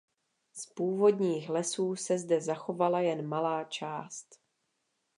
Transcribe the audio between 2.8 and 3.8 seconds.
jen malá